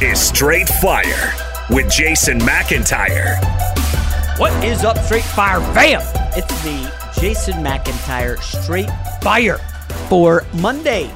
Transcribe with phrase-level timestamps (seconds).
[0.00, 1.34] is Straight Fire
[1.70, 3.36] with Jason McIntyre.
[4.38, 6.00] What is up, Straight Fire fam?
[6.36, 8.88] It's the Jason McIntyre Straight
[9.20, 9.58] Fire
[10.08, 11.10] for Monday,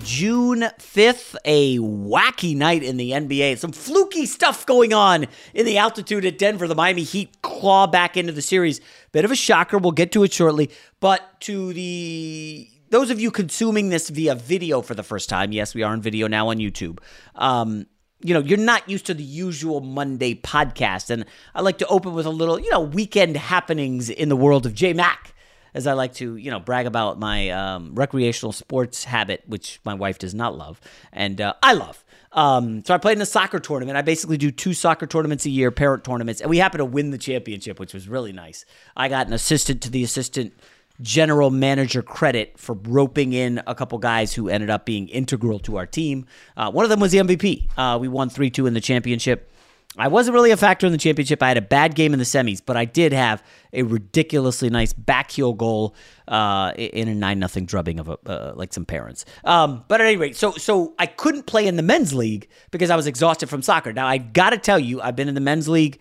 [0.00, 3.56] June 5th, a wacky night in the NBA.
[3.56, 6.68] Some fluky stuff going on in the altitude at Denver.
[6.68, 8.82] The Miami Heat claw back into the series.
[9.12, 9.78] Bit of a shocker.
[9.78, 10.70] We'll get to it shortly.
[11.00, 15.74] But to the those of you consuming this via video for the first time, yes,
[15.74, 16.98] we are on video now on YouTube.
[17.34, 17.86] Um,
[18.24, 21.10] you know, you're not used to the usual Monday podcast.
[21.10, 24.64] And I like to open with a little, you know, weekend happenings in the world
[24.64, 25.34] of J Mac,
[25.74, 29.92] as I like to, you know, brag about my um, recreational sports habit, which my
[29.92, 30.80] wife does not love,
[31.12, 32.02] and uh, I love.
[32.32, 33.98] Um, so I played in a soccer tournament.
[33.98, 37.10] I basically do two soccer tournaments a year, parent tournaments, and we happened to win
[37.10, 38.64] the championship, which was really nice.
[38.96, 40.54] I got an assistant to the assistant
[41.00, 45.76] general manager credit for roping in a couple guys who ended up being integral to
[45.76, 46.26] our team.
[46.56, 47.68] Uh, one of them was the MVP.
[47.76, 49.50] Uh, we won 3 2 in the championship.
[49.96, 51.40] I wasn't really a factor in the championship.
[51.40, 54.92] I had a bad game in the semis, but I did have a ridiculously nice
[54.92, 55.94] backheel goal
[56.26, 59.24] uh, in a nine nothing drubbing of a, uh, like some parents.
[59.44, 62.90] Um, but at any rate, so so I couldn't play in the men's league because
[62.90, 63.92] I was exhausted from soccer.
[63.92, 66.00] Now I got to tell you, I've been in the men's league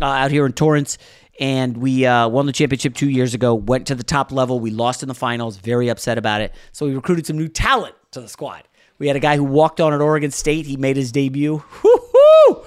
[0.00, 0.96] uh, out here in Torrance
[1.40, 3.54] and we uh, won the championship two years ago.
[3.54, 4.60] Went to the top level.
[4.60, 5.56] We lost in the finals.
[5.56, 6.54] Very upset about it.
[6.72, 8.62] So we recruited some new talent to the squad.
[8.98, 10.66] We had a guy who walked on at Oregon State.
[10.66, 11.62] He made his debut.
[11.82, 12.64] Woo-hoo!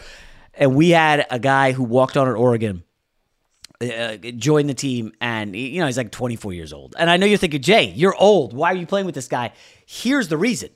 [0.53, 2.83] And we had a guy who walked on at Oregon.
[3.79, 7.27] Uh, joined the team and you know he's like 24 years old and i know
[7.27, 9.51] you're thinking jay you're old why are you playing with this guy
[9.85, 10.67] here's the reason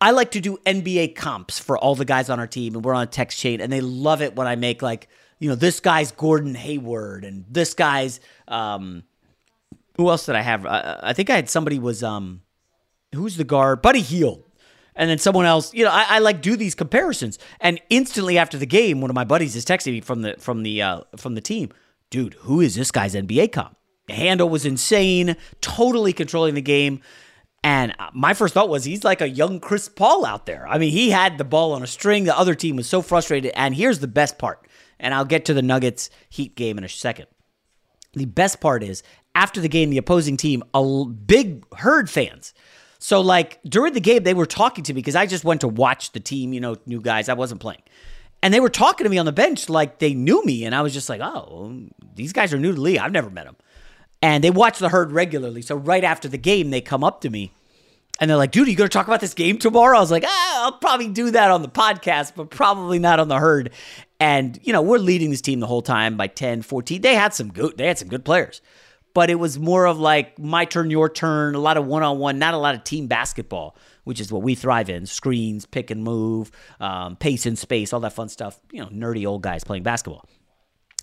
[0.00, 2.94] i like to do nba comps for all the guys on our team and we're
[2.94, 5.80] on a text chain and they love it when i make like you know, this
[5.80, 9.04] guy's Gordon Hayward and this guy's um
[9.96, 10.64] who else did I have?
[10.64, 12.42] I, I think I had somebody was um
[13.14, 13.82] who's the guard?
[13.82, 14.44] Buddy Hield.
[14.94, 17.38] And then someone else, you know, I, I, like do these comparisons.
[17.60, 20.64] And instantly after the game, one of my buddies is texting me from the from
[20.64, 21.70] the uh, from the team,
[22.10, 23.76] dude, who is this guy's NBA comp?
[24.08, 27.00] The handle was insane, totally controlling the game.
[27.62, 30.66] And my first thought was he's like a young Chris Paul out there.
[30.66, 32.24] I mean, he had the ball on a string.
[32.24, 33.52] The other team was so frustrated.
[33.54, 34.66] And here's the best part
[35.00, 37.26] and I'll get to the Nuggets Heat game in a second.
[38.14, 39.02] The best part is
[39.34, 42.54] after the game, the opposing team, a big herd fans.
[42.98, 45.68] So like during the game, they were talking to me because I just went to
[45.68, 47.28] watch the team, you know, new guys.
[47.28, 47.82] I wasn't playing.
[48.42, 50.64] And they were talking to me on the bench like they knew me.
[50.64, 52.98] And I was just like, oh, these guys are new to league.
[52.98, 53.56] I've never met them.
[54.20, 55.62] And they watch the herd regularly.
[55.62, 57.52] So right after the game, they come up to me
[58.20, 59.96] and they're like, dude, are you going to talk about this game tomorrow?
[59.96, 63.28] I was like, ah, I'll probably do that on the podcast, but probably not on
[63.28, 63.70] the herd.
[64.20, 67.00] And, you know, we're leading this team the whole time by 10, 14.
[67.00, 68.60] They had some good, they had some good players.
[69.14, 72.18] but it was more of like my turn, your turn, a lot of one on
[72.18, 75.90] one, not a lot of team basketball, which is what we thrive in screens, pick
[75.90, 76.50] and move,
[76.80, 78.60] um, pace and space, all that fun stuff.
[78.70, 80.24] You know, nerdy old guys playing basketball.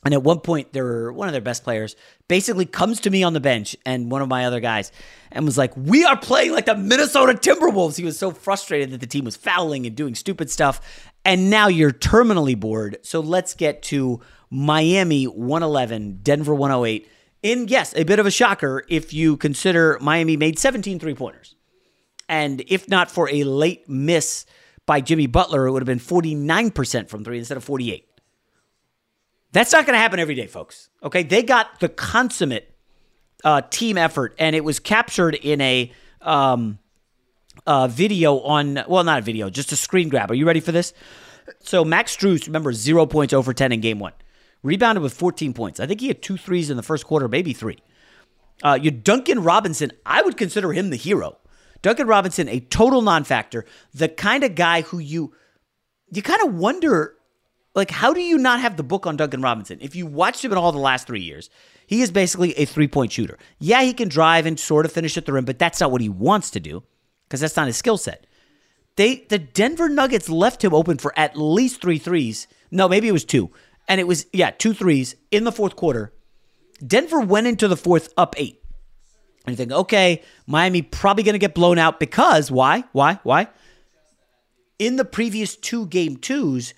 [0.05, 1.95] And at one point, their one of their best players
[2.27, 4.91] basically comes to me on the bench and one of my other guys
[5.31, 9.01] and was like, "We are playing like the Minnesota Timberwolves." He was so frustrated that
[9.01, 10.79] the team was fouling and doing stupid stuff.
[11.25, 12.99] And now you're terminally bored.
[13.01, 14.21] So let's get to
[14.51, 17.09] Miami 111, Denver 108.
[17.41, 21.55] In yes, a bit of a shocker if you consider Miami made 17 three-pointers.
[22.29, 24.45] And if not for a late miss
[24.85, 28.04] by Jimmy Butler, it would have been 49% from 3 instead of 48.
[29.55, 30.89] That's not going to happen every day, folks.
[31.01, 32.75] Okay, they got the consummate
[33.45, 36.77] uh, team effort, and it was captured in a um,
[37.87, 40.29] video on well, not a video, just a screen grab.
[40.29, 40.93] Are you ready for this?
[41.61, 44.11] So Max Strus, remember, zero points over ten in game one,
[44.61, 45.79] rebounded with 14 points.
[45.79, 47.77] I think he had two threes in the first quarter, maybe three.
[48.61, 51.37] Uh, you Duncan Robinson, I would consider him the hero.
[51.81, 53.63] Duncan Robinson, a total non-factor,
[53.93, 55.33] the kind of guy who you
[56.11, 57.14] you kind of wonder
[57.75, 59.79] like, how do you not have the book on Duncan Robinson?
[59.81, 61.49] If you watched him in all the last three years,
[61.85, 63.37] he is basically a three point shooter.
[63.59, 66.01] Yeah, he can drive and sort of finish at the rim, but that's not what
[66.01, 66.83] he wants to do
[67.27, 68.25] because that's not his skill set.
[68.95, 72.47] They the Denver Nuggets left him open for at least three threes.
[72.71, 73.51] No, maybe it was two.
[73.87, 76.11] And it was, yeah, two threes in the fourth quarter.
[76.85, 78.61] Denver went into the fourth up eight.
[79.45, 82.83] And you think, okay, Miami probably going to get blown out because why?
[82.93, 83.19] Why?
[83.21, 83.47] Why?
[84.79, 86.73] In the previous two game twos,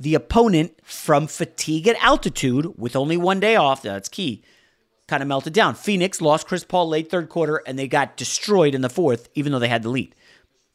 [0.00, 4.42] the opponent from fatigue at altitude with only one day off, that's key,
[5.06, 5.74] kind of melted down.
[5.74, 9.52] Phoenix lost Chris Paul late third quarter and they got destroyed in the fourth, even
[9.52, 10.14] though they had the lead.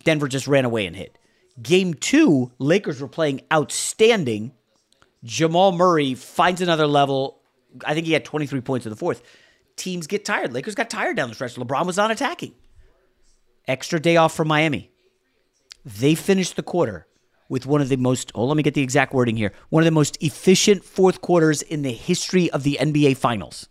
[0.04, 1.18] Denver just ran away and hit.
[1.60, 4.52] Game two, Lakers were playing outstanding.
[5.24, 7.42] Jamal Murray finds another level.
[7.84, 9.24] I think he had 23 points in the fourth.
[9.76, 10.54] Teams get tired.
[10.54, 11.56] Lakers got tired down the stretch.
[11.56, 12.54] LeBron was on attacking.
[13.68, 14.92] Extra day off for Miami.
[15.84, 17.08] They finished the quarter
[17.50, 19.86] with one of the most, oh, let me get the exact wording here, one of
[19.86, 23.70] the most efficient fourth quarters in the history of the NBA Finals.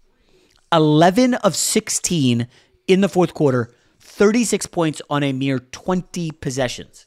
[0.73, 2.49] 11 of 16
[2.87, 7.06] in the fourth quarter, 36 points on a mere 20 possessions.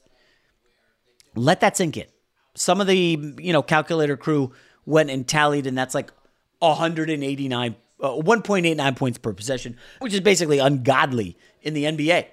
[1.36, 2.08] Let that sink in.
[2.56, 4.52] Some of the, you know, calculator crew
[4.86, 6.12] went and tallied, and that's like
[6.60, 12.26] 189, uh, 1.89 points per possession, which is basically ungodly in the NBA.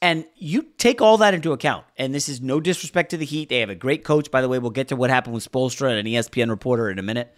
[0.00, 3.48] And you take all that into account, and this is no disrespect to the Heat.
[3.48, 4.30] They have a great coach.
[4.30, 7.00] By the way, we'll get to what happened with Spoelstra and an ESPN reporter in
[7.00, 7.34] a minute.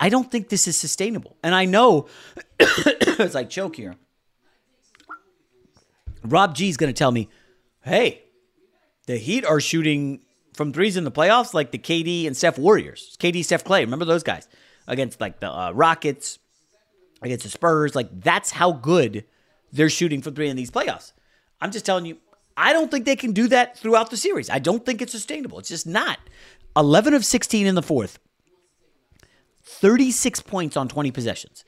[0.00, 1.36] I don't think this is sustainable.
[1.42, 2.08] And I know,
[3.18, 3.94] as I choke here,
[6.24, 7.28] Rob G is going to tell me,
[7.84, 8.24] hey,
[9.06, 10.20] the Heat are shooting
[10.52, 13.16] from threes in the playoffs like the KD and Steph Warriors.
[13.20, 13.80] KD, Steph Klay.
[13.80, 14.48] Remember those guys?
[14.88, 16.40] Against like the uh, Rockets,
[17.22, 17.94] against the Spurs.
[17.94, 19.24] Like that's how good–
[19.72, 21.12] they're shooting from three in these playoffs.
[21.60, 22.18] I'm just telling you,
[22.56, 24.48] I don't think they can do that throughout the series.
[24.48, 25.58] I don't think it's sustainable.
[25.58, 26.18] It's just not.
[26.76, 28.18] 11 of 16 in the fourth,
[29.62, 31.64] 36 points on 20 possessions.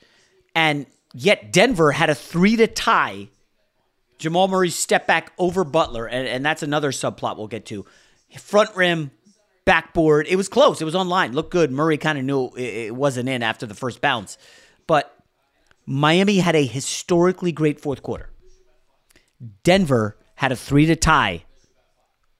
[0.55, 3.29] And yet Denver had a three to tie
[4.19, 6.05] Jamal Murray's step back over Butler.
[6.05, 7.85] And, and that's another subplot we'll get to.
[8.37, 9.11] Front rim,
[9.65, 10.27] backboard.
[10.27, 10.81] It was close.
[10.81, 11.33] It was on line.
[11.33, 11.71] Looked good.
[11.71, 14.37] Murray kind of knew it wasn't in after the first bounce.
[14.87, 15.15] But
[15.85, 18.29] Miami had a historically great fourth quarter.
[19.63, 21.43] Denver had a three to tie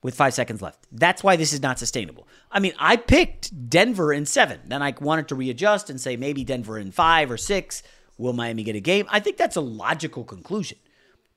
[0.02, 0.86] with five seconds left.
[0.92, 2.28] That's why this is not sustainable.
[2.52, 4.60] I mean, I picked Denver in seven.
[4.68, 7.84] Then I wanted to readjust and say maybe Denver in five or six.
[8.18, 9.06] Will Miami get a game?
[9.10, 10.78] I think that's a logical conclusion.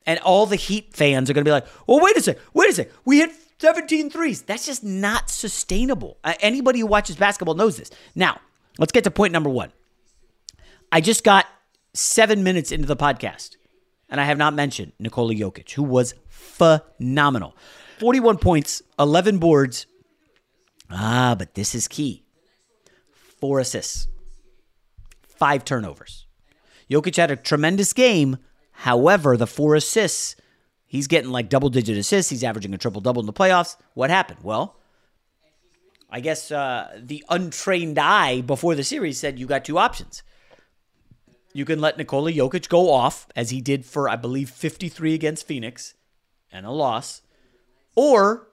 [0.05, 2.71] And all the Heat fans are going to be like, well, wait a sec, wait
[2.71, 2.89] a sec.
[3.05, 4.43] We hit 17 threes.
[4.43, 6.19] That's just not sustainable.
[6.41, 7.91] Anybody who watches basketball knows this.
[8.15, 8.41] Now,
[8.79, 9.73] let's get to point number one.
[10.91, 11.47] I just got
[11.95, 13.57] seven minutes into the podcast,
[14.09, 17.57] and I have not mentioned Nikola Jokic, who was phenomenal.
[17.99, 19.87] 41 points, 11 boards.
[20.91, 22.25] Ah, but this is key.
[23.41, 24.09] Four assists,
[25.23, 26.27] five turnovers.
[26.91, 28.37] Jokic had a tremendous game.
[28.73, 30.37] However, the four assists,
[30.87, 32.31] he's getting like double digit assists.
[32.31, 33.77] He's averaging a triple double in the playoffs.
[33.95, 34.41] What happened?
[34.43, 34.77] Well,
[36.11, 40.23] I guess uh, the untrained eye before the series said you got two options.
[41.53, 45.47] You can let Nikola Jokic go off, as he did for, I believe, 53 against
[45.47, 45.95] Phoenix
[46.51, 47.23] and a loss.
[47.95, 48.49] Or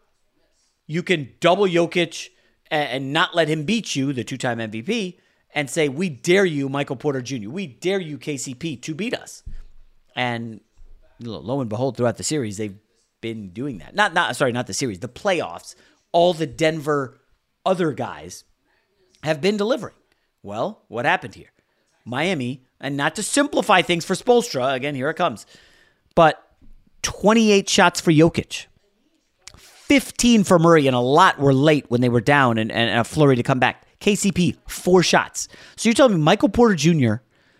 [0.86, 2.30] you can double Jokic
[2.70, 5.18] and not let him beat you, the two time MVP,
[5.54, 9.44] and say, We dare you, Michael Porter Jr., we dare you, KCP, to beat us.
[10.16, 10.62] And
[11.20, 12.78] lo and behold, throughout the series, they've
[13.22, 13.96] been doing that.
[13.96, 15.76] Not, not sorry, not the series, the playoffs.
[16.12, 17.20] All the Denver
[17.66, 18.44] other guys
[19.24, 19.96] have been delivering.
[20.42, 21.52] Well, what happened here?
[22.06, 25.46] Miami, and not to simplify things for Spoelstra, again, here it comes,
[26.16, 26.44] but
[27.02, 28.66] 28 shots for Jokic.
[29.58, 33.04] 15 for Murray, and a lot were late when they were down and, and a
[33.04, 33.86] flurry to come back.
[34.00, 35.48] KCP, four shots.
[35.76, 37.16] So you're telling me Michael Porter Jr.,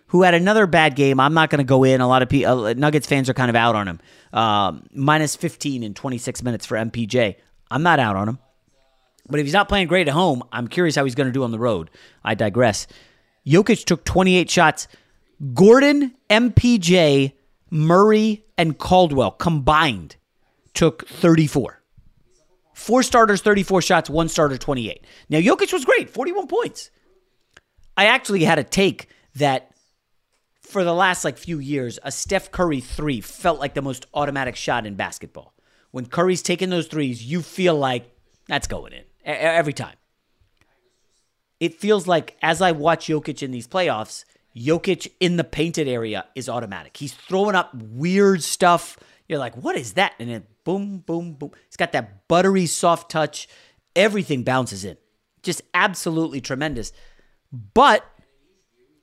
[0.08, 2.02] who had another bad game, I'm not going to go in.
[2.02, 4.00] A lot of people, uh, Nuggets fans are kind of out on him.
[4.32, 7.36] Um, minus 15 in 26 minutes for MPJ.
[7.72, 8.40] I'm not out on him.
[9.28, 11.44] But if he's not playing great at home, I'm curious how he's going to do
[11.44, 11.90] on the road.
[12.24, 12.88] I digress.
[13.46, 14.88] Jokic took 28 shots.
[15.54, 17.34] Gordon, MPJ,
[17.70, 20.18] Murray, and Caldwell combined
[20.74, 21.82] took 34.
[22.74, 25.06] Four starters, 34 shots, one starter, 28.
[25.30, 26.92] Now, Jokic was great, 41 points.
[27.98, 29.72] I actually had a take that
[30.62, 34.56] for the last like few years, a Steph Curry three felt like the most automatic
[34.56, 35.54] shot in basketball.
[35.92, 38.16] When Curry's taking those threes, you feel like
[38.48, 39.96] that's going in every time.
[41.60, 44.24] It feels like as I watch Jokic in these playoffs,
[44.60, 46.98] Jokic in the painted area is automatic.
[46.98, 48.98] He's throwing up weird stuff.
[49.28, 50.14] You're like, what is that?
[50.20, 51.52] And then boom, boom, boom.
[51.68, 53.48] He's got that buttery, soft touch.
[53.96, 54.98] Everything bounces in.
[55.44, 56.92] Just absolutely tremendous.
[57.52, 58.06] But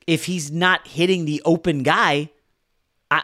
[0.05, 2.29] if he's not hitting the open guy,
[3.09, 3.23] I,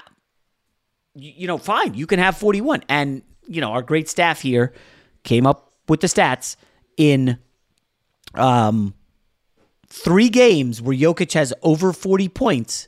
[1.13, 2.84] you know, fine, you can have 41.
[2.90, 4.74] And, you know, our great staff here
[5.24, 6.56] came up with the stats
[6.98, 7.38] in
[8.34, 8.94] um,
[9.94, 12.88] three games where Jokic has over 40 points,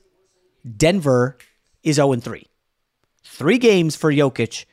[0.65, 1.37] Denver
[1.83, 2.47] is 0 3.
[3.23, 4.65] Three games for Jokic,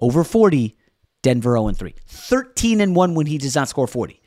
[0.00, 0.76] over 40,
[1.22, 1.94] Denver 0 3.
[2.06, 4.20] 13 and 1 when he does not score 40.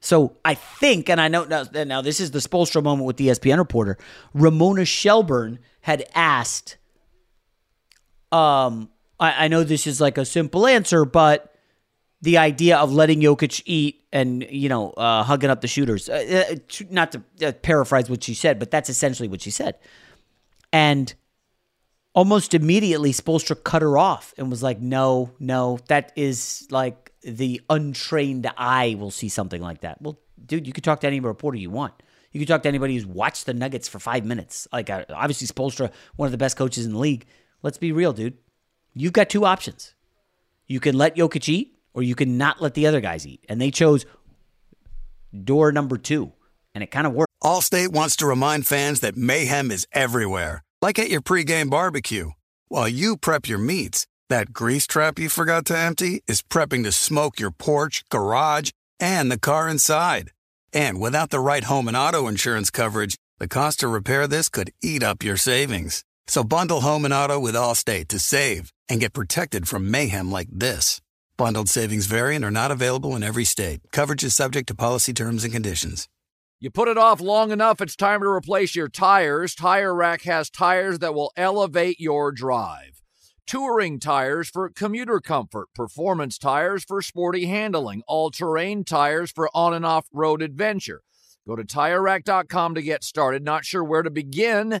[0.00, 3.28] So I think, and I know now, now this is the Spoelstra moment with the
[3.28, 3.96] ESPN reporter,
[4.34, 6.78] Ramona Shelburne had asked,
[8.32, 8.90] um,
[9.20, 11.47] I, I know this is like a simple answer, but
[12.20, 16.08] the idea of letting Jokic eat and you know uh, hugging up the shooters.
[16.08, 19.78] Uh, uh not to uh, paraphrase what she said, but that's essentially what she said.
[20.72, 21.14] And
[22.14, 27.60] almost immediately, Spoelstra cut her off and was like, "No, no, that is like the
[27.70, 31.58] untrained eye will see something like that." Well, dude, you could talk to any reporter
[31.58, 31.94] you want.
[32.32, 34.68] You could talk to anybody who's watched the Nuggets for five minutes.
[34.72, 37.26] Like uh, obviously, Spoelstra, one of the best coaches in the league.
[37.62, 38.36] Let's be real, dude.
[38.94, 39.94] You've got two options.
[40.66, 43.44] You can let Jokic eat, or you can not let the other guys eat.
[43.48, 44.06] And they chose
[45.44, 46.32] door number two,
[46.74, 47.32] and it kind of worked.
[47.42, 52.30] Allstate wants to remind fans that mayhem is everywhere, like at your pregame barbecue.
[52.68, 56.92] While you prep your meats, that grease trap you forgot to empty is prepping to
[56.92, 60.32] smoke your porch, garage, and the car inside.
[60.72, 64.72] And without the right home and auto insurance coverage, the cost to repair this could
[64.82, 66.04] eat up your savings.
[66.26, 70.48] So bundle home and auto with Allstate to save and get protected from mayhem like
[70.52, 71.00] this.
[71.38, 73.78] Bundled savings variant are not available in every state.
[73.92, 76.08] Coverage is subject to policy terms and conditions.
[76.58, 79.54] You put it off long enough, it's time to replace your tires.
[79.54, 83.02] Tire Rack has tires that will elevate your drive.
[83.46, 89.72] Touring tires for commuter comfort, performance tires for sporty handling, all terrain tires for on
[89.72, 91.02] and off road adventure.
[91.46, 93.44] Go to tirerack.com to get started.
[93.44, 94.80] Not sure where to begin?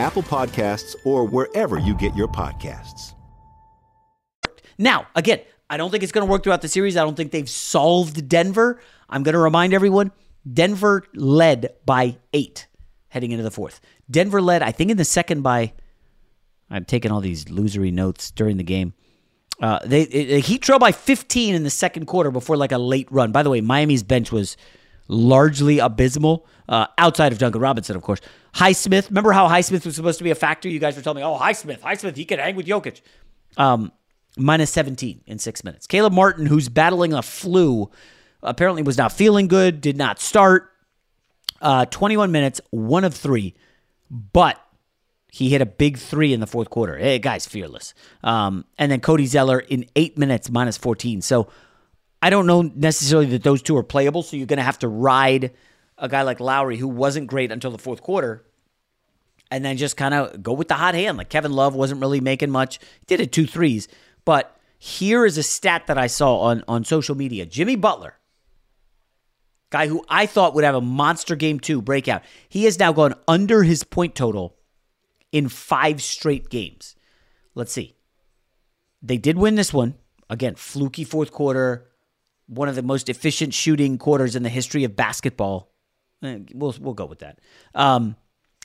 [0.00, 3.12] Apple Podcasts, or wherever you get your podcasts.
[4.78, 6.96] Now, again, I don't think it's going to work throughout the series.
[6.96, 8.80] I don't think they've solved Denver.
[9.08, 10.10] I'm going to remind everyone
[10.50, 12.66] Denver led by eight
[13.08, 13.80] heading into the fourth.
[14.10, 15.74] Denver led, I think, in the second by.
[16.70, 18.94] I'm taking all these losery notes during the game.
[19.60, 23.08] Uh, they, they Heat trailed by 15 in the second quarter before like a late
[23.10, 23.32] run.
[23.32, 24.56] By the way, Miami's bench was
[25.08, 28.20] largely abysmal, uh, outside of Duncan Robinson, of course.
[28.54, 30.68] Highsmith, remember how Highsmith was supposed to be a factor?
[30.68, 33.00] You guys were telling me, oh, Highsmith, Highsmith, he could hang with Jokic.
[33.56, 33.92] Um,
[34.36, 35.86] minus 17 in six minutes.
[35.86, 37.90] Caleb Martin, who's battling a flu,
[38.42, 40.70] apparently was not feeling good, did not start.
[41.60, 43.54] Uh, 21 minutes, one of three,
[44.10, 44.58] but
[45.28, 46.96] he hit a big three in the fourth quarter.
[46.96, 47.94] Hey, guy's fearless.
[48.24, 51.22] Um, and then Cody Zeller in eight minutes, minus 14.
[51.22, 51.48] So
[52.22, 54.22] I don't know necessarily that those two are playable.
[54.22, 55.52] So you're going to have to ride
[56.00, 58.44] a guy like Lowry, who wasn't great until the fourth quarter,
[59.50, 61.18] and then just kind of go with the hot hand.
[61.18, 62.80] Like Kevin Love wasn't really making much.
[63.06, 63.86] Did it two threes.
[64.24, 68.14] But here is a stat that I saw on, on social media Jimmy Butler,
[69.70, 73.14] guy who I thought would have a monster game two breakout, he has now gone
[73.28, 74.56] under his point total
[75.32, 76.96] in five straight games.
[77.54, 77.94] Let's see.
[79.02, 79.94] They did win this one.
[80.28, 81.90] Again, fluky fourth quarter,
[82.46, 85.69] one of the most efficient shooting quarters in the history of basketball.
[86.22, 87.38] Eh, we'll, we'll go with that.
[87.74, 88.16] Um,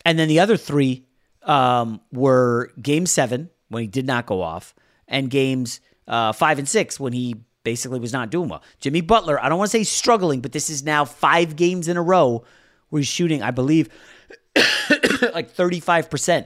[0.03, 1.05] and then the other three
[1.43, 4.75] um, were game seven, when he did not go off,
[5.07, 8.63] and games uh, five and six, when he basically was not doing well.
[8.79, 11.97] Jimmy Butler, I don't want to say struggling, but this is now five games in
[11.97, 12.43] a row
[12.89, 13.89] where he's shooting, I believe,
[14.55, 16.45] like 35%.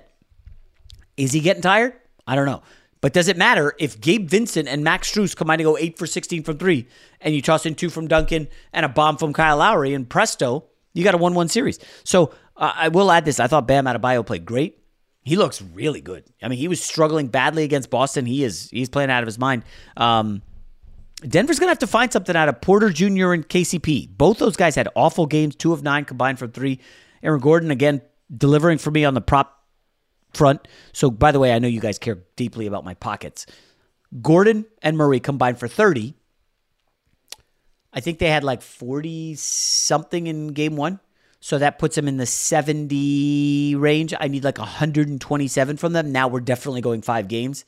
[1.18, 1.94] Is he getting tired?
[2.26, 2.64] I don't know.
[3.02, 6.06] But does it matter if Gabe Vincent and Max Strus combine to go 8 for
[6.06, 6.88] 16 from 3
[7.22, 10.66] and you toss in 2 from Duncan and a bomb from Kyle Lowry and presto,
[11.00, 11.80] you got a 1-1 series.
[12.04, 13.40] So uh, I will add this.
[13.40, 14.78] I thought Bam Adebayo played great.
[15.24, 16.24] He looks really good.
[16.42, 18.26] I mean, he was struggling badly against Boston.
[18.26, 19.64] He is he's playing out of his mind.
[19.98, 20.42] Um,
[21.28, 23.34] Denver's to have to find something out of Porter Jr.
[23.34, 24.10] and KCP.
[24.10, 26.80] Both those guys had awful games, two of nine combined from three.
[27.22, 28.02] Aaron Gordon, again,
[28.36, 29.66] delivering for me on the prop
[30.34, 30.66] front.
[30.94, 33.46] So, by the way, I know you guys care deeply about my pockets.
[34.22, 36.16] Gordon and Murray combined for 30.
[37.94, 41.00] I think they had like 40 something in game one.
[41.42, 44.14] So that puts them in the 70 range.
[44.20, 46.12] I need like 127 from them.
[46.12, 47.64] Now we're definitely going five games.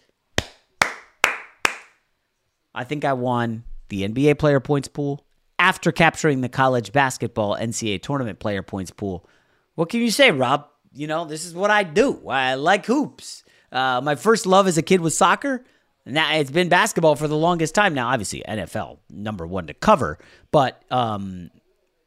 [2.74, 5.26] I think I won the NBA player points pool
[5.58, 9.28] after capturing the college basketball NCAA tournament player points pool.
[9.76, 10.68] What can you say, Rob?
[10.94, 12.28] You know, this is what I do.
[12.28, 13.44] I like hoops.
[13.72, 15.64] Uh, my first love as a kid was soccer.
[16.06, 17.94] Now it's been basketball for the longest time.
[17.94, 20.18] Now, obviously, NFL number one to cover,
[20.52, 21.52] but um,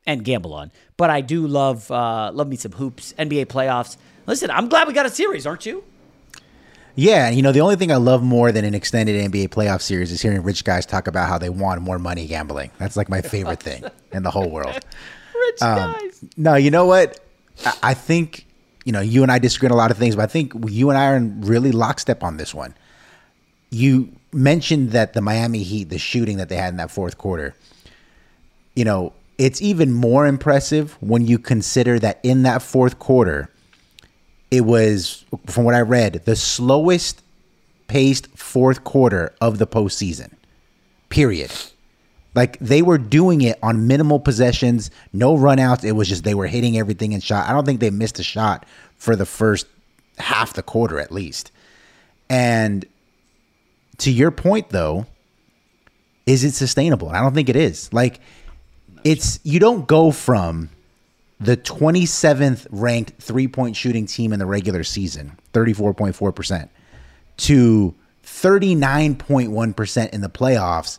[0.07, 0.73] and gamble on.
[0.97, 3.97] But I do love uh, love me some hoops, NBA playoffs.
[4.27, 5.85] Listen, I'm glad we got a series, aren't you?
[6.97, 10.13] Yeah, you know, the only thing I love more than an extended NBA playoff series
[10.13, 12.71] is hearing rich guys talk about how they want more money gambling.
[12.79, 14.73] That's like my favorite thing in the whole world.
[15.35, 16.25] Rich um, guys.
[16.37, 17.19] No, you know what?
[17.83, 18.47] I think,
[18.85, 20.89] you know, you and I disagree on a lot of things, but I think you
[20.91, 22.75] and I are in really lockstep on this one.
[23.71, 27.55] You mentioned that the Miami Heat, the shooting that they had in that fourth quarter,
[28.75, 33.51] you know, it's even more impressive when you consider that in that fourth quarter,
[34.51, 37.23] it was, from what I read, the slowest
[37.89, 40.33] paced fourth quarter of the postseason.
[41.09, 41.53] Period.
[42.35, 45.85] Like they were doing it on minimal possessions, no runouts.
[45.85, 47.49] It was just they were hitting everything in shot.
[47.49, 49.67] I don't think they missed a shot for the first
[50.19, 51.53] half the quarter at least.
[52.29, 52.85] And
[53.99, 55.07] to your point though,
[56.27, 57.09] is it sustainable?
[57.09, 57.93] I don't think it is.
[57.93, 58.21] Like
[59.05, 60.71] it's you don't go from
[61.41, 66.69] the 27th ranked three point shooting team in the regular season, 34.4%,
[67.37, 70.99] to 39.1% in the playoffs,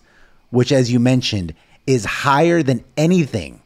[0.52, 1.54] which, as you mentioned,
[1.88, 3.62] is higher than anything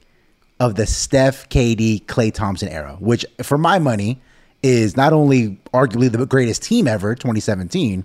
[0.59, 4.21] of the Steph, KD, Klay Thompson era, which, for my money,
[4.61, 8.03] is not only arguably the greatest team ever, 2017,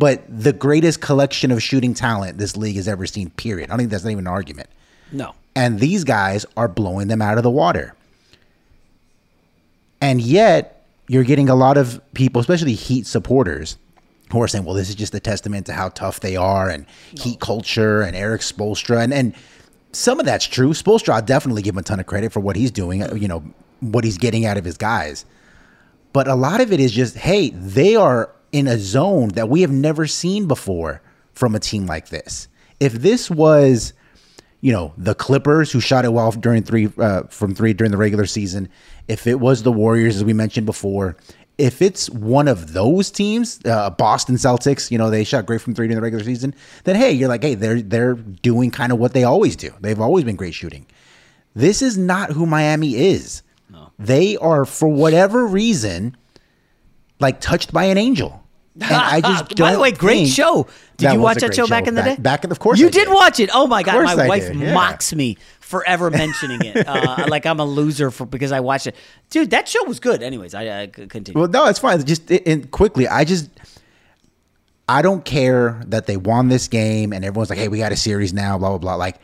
[0.00, 3.68] but the greatest collection of shooting talent this league has ever seen, period.
[3.68, 4.70] I don't think that's not even an argument.
[5.12, 5.34] No.
[5.54, 7.94] And these guys are blowing them out of the water.
[10.00, 13.76] And yet, you're getting a lot of people, especially Heat supporters,
[14.32, 16.86] who are saying, well, this is just a testament to how tough they are and
[17.16, 17.22] no.
[17.22, 19.04] Heat culture and Erik Spoelstra.
[19.04, 19.34] And, and
[19.92, 20.70] some of that's true.
[20.70, 23.28] Spoelstra, I'll definitely give him a ton of credit for what he's doing, uh, you
[23.28, 23.44] know,
[23.80, 25.26] what he's getting out of his guys.
[26.14, 29.60] But a lot of it is just, hey, they are in a zone that we
[29.62, 32.48] have never seen before from a team like this.
[32.78, 33.92] If this was,
[34.60, 37.96] you know the Clippers who shot it well during three uh, from three during the
[37.96, 38.68] regular season,
[39.08, 41.16] if it was the Warriors as we mentioned before,
[41.58, 45.74] if it's one of those teams, uh, Boston Celtics, you know they shot great from
[45.74, 48.98] three during the regular season, then hey, you're like, hey, they're they're doing kind of
[48.98, 49.70] what they always do.
[49.80, 50.86] They've always been great shooting.
[51.54, 53.42] This is not who Miami is.
[53.68, 53.92] No.
[53.98, 56.16] They are for whatever reason
[57.20, 58.42] like touched by an angel.
[58.80, 60.66] And I just By the way, great show.
[60.96, 61.68] Did That you watch that show show.
[61.70, 62.22] back in the Back- day?
[62.22, 63.06] back in- of course You I did.
[63.06, 63.14] did.
[63.14, 63.50] watch it.
[63.52, 64.72] Oh my god, my I wife yeah.
[64.74, 66.86] mocks me forever mentioning it.
[66.86, 68.94] Uh, like I'm a loser for because I watched it.
[69.30, 70.22] Dude, that show was good.
[70.22, 71.38] Anyways, I continue.
[71.38, 72.04] Well, no, it's fine.
[72.04, 73.50] Just it, and quickly, I just
[74.88, 77.96] I don't care that they won this game and everyone's like, "Hey, we got a
[77.96, 78.94] series now." Blah blah blah.
[78.96, 79.16] Like,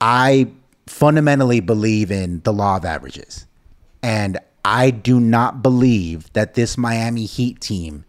[0.00, 0.48] I
[0.86, 3.46] fundamentally believe in the law of averages,
[4.02, 8.04] and I do not believe that this Miami Heat team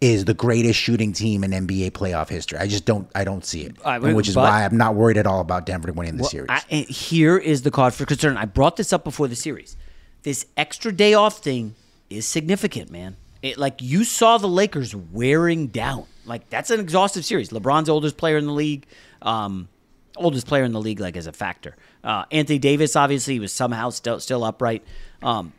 [0.00, 2.58] is the greatest shooting team in NBA playoff history.
[2.58, 3.08] I just don't.
[3.14, 5.64] I don't see it, And which is but- why I'm not worried at all about
[5.64, 6.50] Denver winning the Well, series.
[6.50, 8.36] I, and here is the cause for concern.
[8.36, 9.76] I brought this up before the series.
[10.22, 11.74] This extra day off thing
[12.10, 13.16] is significant, man.
[13.42, 16.04] It, like you saw the Lakers wearing down.
[16.26, 17.48] Like that's an exhaustive series.
[17.50, 18.84] LeBron's oldest player in the league,
[19.22, 19.68] um,
[20.16, 21.74] oldest player in the league, like as a factor.
[22.04, 24.82] Uh, Anthony Davis obviously was somehow still still upright.
[25.22, 25.52] Um,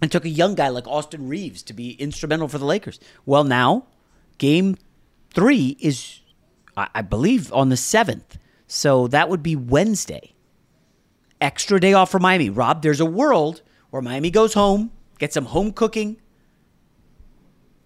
[0.00, 3.00] and took a young guy like Austin Reaves to be instrumental for the Lakers.
[3.24, 3.86] Well, now
[4.38, 4.76] game
[5.32, 6.20] three is,
[6.76, 8.38] I, I believe, on the seventh.
[8.66, 10.34] So that would be Wednesday.
[11.40, 12.50] Extra day off for Miami.
[12.50, 16.16] Rob, there's a world where Miami goes home, gets some home cooking,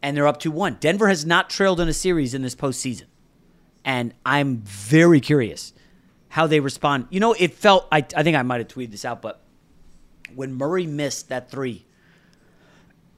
[0.02, 0.78] and they're up 2 1.
[0.80, 3.04] Denver has not trailed in a series in this postseason.
[3.84, 5.72] And I'm very curious
[6.28, 7.06] how they respond.
[7.10, 9.42] You know, it felt, I, I think I might have tweeted this out, but
[10.34, 11.86] when Murray missed that three,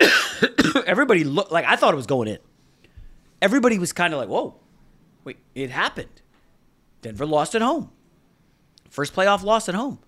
[0.87, 2.39] everybody looked like I thought it was going in.
[3.41, 4.55] Everybody was kind of like, whoa,
[5.25, 6.23] wait, it happened.
[7.01, 7.91] Denver lost at home.
[8.89, 9.99] First playoff loss at home.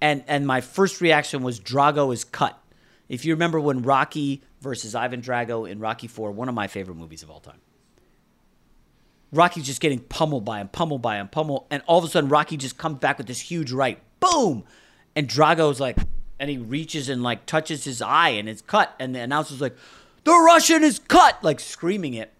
[0.00, 2.58] And and my first reaction was Drago is cut.
[3.08, 6.94] If you remember when Rocky versus Ivan Drago in Rocky 4, one of my favorite
[6.94, 7.60] movies of all time.
[9.32, 12.28] Rocky's just getting pummeled by him, pummeled by him, pummeled, and all of a sudden
[12.28, 14.00] Rocky just comes back with this huge right.
[14.20, 14.64] Boom!
[15.16, 15.98] And Drago's like,
[16.40, 18.96] and he reaches and like touches his eye and it's cut.
[18.98, 19.76] And the announcer's like,
[20.24, 22.32] the Russian is cut, like screaming it.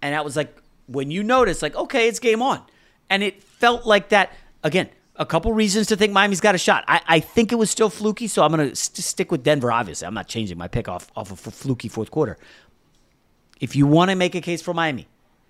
[0.00, 2.62] And that was like when you notice, like, okay, it's game on.
[3.10, 4.32] And it felt like that.
[4.62, 6.84] Again, a couple reasons to think Miami's got a shot.
[6.86, 9.72] I, I think it was still fluky, so I'm going to st- stick with Denver,
[9.72, 10.06] obviously.
[10.06, 12.38] I'm not changing my pick off, off of a fluky fourth quarter.
[13.60, 15.08] If you want to make a case for Miami,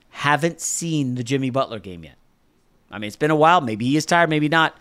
[0.08, 2.16] haven't seen the Jimmy Butler game yet.
[2.90, 3.60] I mean, it's been a while.
[3.60, 4.74] Maybe he is tired, maybe not.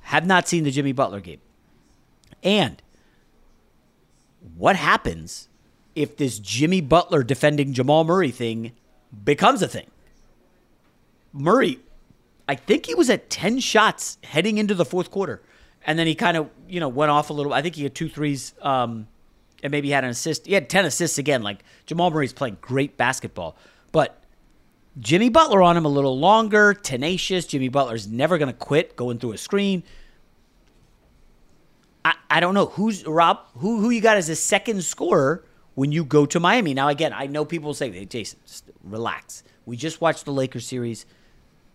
[0.00, 1.40] Have not seen the Jimmy Butler game.
[2.42, 2.82] And
[4.56, 5.48] what happens
[5.94, 8.72] if this Jimmy Butler defending Jamal Murray thing
[9.24, 9.86] becomes a thing?
[11.32, 11.78] Murray,
[12.48, 15.42] I think he was at 10 shots heading into the fourth quarter.
[15.86, 17.52] And then he kind of, you know, went off a little.
[17.52, 19.08] I think he had two threes um,
[19.62, 20.46] and maybe had an assist.
[20.46, 21.42] He had 10 assists again.
[21.42, 23.56] Like Jamal Murray's playing great basketball.
[23.90, 24.22] But
[24.98, 27.46] Jimmy Butler on him a little longer, tenacious.
[27.46, 29.82] Jimmy Butler's never going to quit going through a screen.
[32.04, 33.40] I, I don't know who's Rob.
[33.58, 36.74] Who who you got as a second scorer when you go to Miami?
[36.74, 38.38] Now again, I know people say, "Hey, Jason,
[38.82, 41.06] relax." We just watched the Lakers series.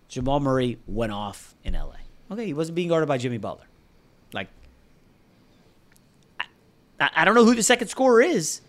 [0.10, 1.96] Jamal Murray went off in LA.
[2.32, 3.66] Okay, he wasn't being guarded by Jimmy Butler.
[4.34, 4.50] Like,
[6.40, 6.46] I,
[7.00, 8.62] I don't know who the second scorer is.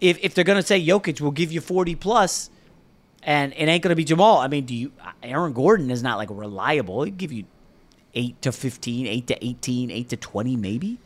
[0.00, 2.50] If if they're gonna say Jokic will give you forty plus,
[3.22, 4.38] and it ain't gonna be Jamal.
[4.38, 4.92] I mean, do you?
[5.22, 7.04] Aaron Gordon is not like reliable.
[7.04, 7.44] He'd give you
[8.14, 10.98] eight to 15, 8 to 18, 8 to 20, maybe.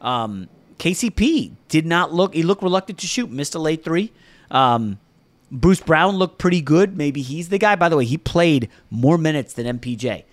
[0.00, 0.48] Um,
[0.78, 4.12] KCP did not look, he looked reluctant to shoot, missed a late three.
[4.50, 4.98] Um,
[5.50, 6.96] Bruce Brown looked pretty good.
[6.96, 7.76] Maybe he's the guy.
[7.76, 10.24] By the way, he played more minutes than MPJ.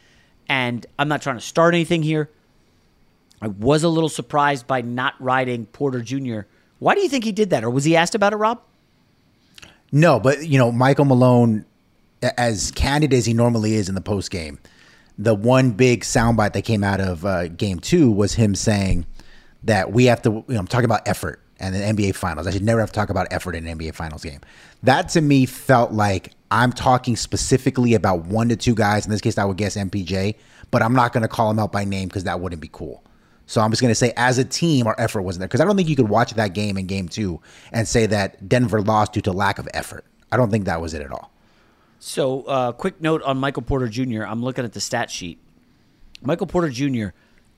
[0.49, 2.29] And I'm not trying to start anything here.
[3.41, 6.41] I was a little surprised by not riding Porter Jr.
[6.79, 7.63] Why do you think he did that?
[7.63, 8.61] Or was he asked about it, Rob?
[9.91, 11.65] No, but you know, Michael Malone,
[12.21, 14.59] as candid as he normally is in the post game,
[15.17, 19.05] the one big soundbite that came out of uh, game two was him saying
[19.63, 22.47] that we have to, you know, I'm talking about effort and the NBA finals.
[22.47, 24.41] I should never have to talk about effort in an NBA finals game.
[24.83, 29.05] That to me felt like I'm talking specifically about one to two guys.
[29.05, 30.35] In this case, I would guess MPJ,
[30.71, 33.03] but I'm not going to call him out by name because that wouldn't be cool.
[33.45, 35.65] So I'm just going to say, as a team, our effort wasn't there because I
[35.65, 39.13] don't think you could watch that game in game two and say that Denver lost
[39.13, 40.05] due to lack of effort.
[40.31, 41.31] I don't think that was it at all.
[42.03, 44.23] So, uh, quick note on Michael Porter Jr.
[44.23, 45.37] I'm looking at the stat sheet.
[46.23, 47.09] Michael Porter Jr.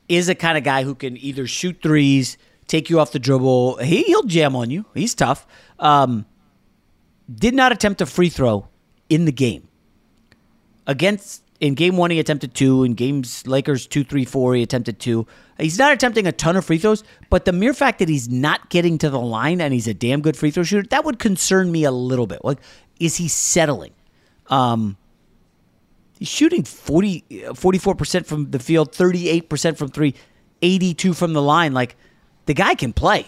[0.10, 3.78] is a kind of guy who can either shoot threes, take you off the dribble.
[3.78, 4.86] He, he'll jam on you.
[4.94, 5.48] He's tough.
[5.80, 6.26] Um,
[7.34, 8.68] did not attempt a free throw
[9.08, 9.70] in the game.
[10.88, 12.84] Against in game one, he attempted two.
[12.84, 15.26] In games Lakers two, three, four, he attempted two.
[15.58, 18.70] He's not attempting a ton of free throws, but the mere fact that he's not
[18.70, 21.72] getting to the line and he's a damn good free throw shooter, that would concern
[21.72, 22.44] me a little bit.
[22.44, 22.60] Like,
[23.00, 23.94] is he settling?
[24.48, 24.98] Um,
[26.20, 30.16] he's shooting 40, 44% from the field, 38% from three,
[30.62, 31.74] 82 from the line.
[31.74, 31.96] Like,
[32.46, 33.28] the guy can play.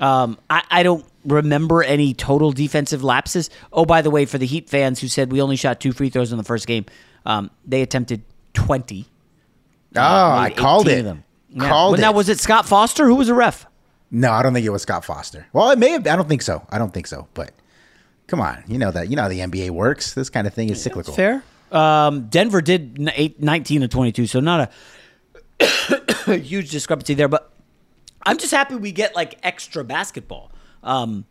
[0.00, 3.50] Um, I, I don't remember any total defensive lapses.
[3.72, 6.10] Oh, by the way, for the Heat fans who said we only shot two free
[6.10, 6.86] throws in the first game,
[7.26, 8.22] um, they attempted
[8.54, 9.06] 20.
[9.96, 11.02] Oh, I called it.
[11.02, 11.24] Them.
[11.50, 11.68] Yeah.
[11.68, 12.02] Called well, it.
[12.02, 13.06] Now, was it Scott Foster?
[13.06, 13.66] Who was a ref?
[14.10, 15.46] No, I don't think it was Scott Foster.
[15.52, 16.06] Well, it may have.
[16.06, 16.66] I don't think so.
[16.70, 17.28] I don't think so.
[17.34, 17.52] But
[18.26, 19.08] come on, you know that.
[19.08, 20.14] You know how the NBA works.
[20.14, 21.14] This kind of thing is cyclical.
[21.14, 21.44] That's fair.
[21.70, 24.72] Um, Denver did eight, 19 to 22, so not
[25.60, 27.28] a huge discrepancy there.
[27.28, 27.52] But
[28.22, 30.52] I'm just happy we get like extra basketball.
[30.82, 31.24] Um,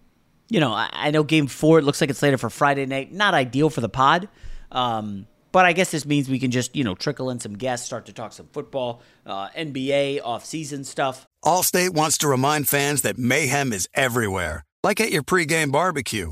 [0.50, 3.12] you know, I, I, know game four, it looks like it's later for Friday night.
[3.12, 4.28] Not ideal for the pod.
[4.72, 7.86] Um, but I guess this means we can just, you know, trickle in some guests,
[7.86, 11.28] start to talk some football, uh, NBA, off-season stuff.
[11.46, 16.32] Allstate wants to remind fans that mayhem is everywhere, like at your pregame barbecue.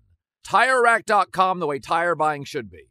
[0.45, 2.90] TireRack.com, the way tire buying should be.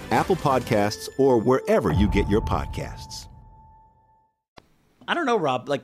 [0.11, 3.27] Apple Podcasts, or wherever you get your podcasts.
[5.07, 5.67] I don't know, Rob.
[5.67, 5.83] Like,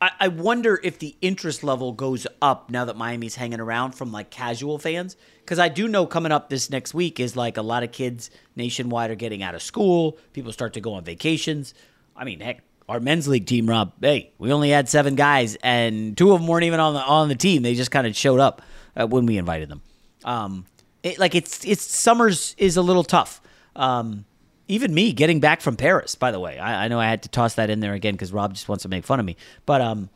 [0.00, 4.12] I, I wonder if the interest level goes up now that Miami's hanging around from
[4.12, 5.16] like casual fans.
[5.40, 8.30] Because I do know coming up this next week is like a lot of kids
[8.56, 10.18] nationwide are getting out of school.
[10.32, 11.74] People start to go on vacations.
[12.16, 16.16] I mean, heck, our men's league team, Rob, hey, we only had seven guys, and
[16.16, 17.62] two of them weren't even on the on the team.
[17.62, 18.62] They just kind of showed up
[18.96, 19.82] uh, when we invited them.
[20.24, 20.66] Um,
[21.02, 23.40] it, like it's it's summers is a little tough.
[23.76, 24.24] Um,
[24.68, 27.28] even me getting back from Paris, by the way, I, I know I had to
[27.28, 29.36] toss that in there again because Rob just wants to make fun of me.
[29.66, 30.10] But um,